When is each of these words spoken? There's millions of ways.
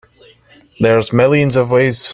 There's 0.79 1.13
millions 1.13 1.55
of 1.55 1.69
ways. 1.69 2.09